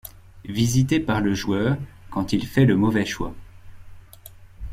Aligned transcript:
Visité 0.49 0.99
par 0.99 1.21
le 1.21 1.35
joueur 1.35 1.77
quand 2.09 2.33
il 2.33 2.47
fait 2.47 2.65
le 2.65 2.75
mauvais 2.75 3.05
choix. 3.05 3.35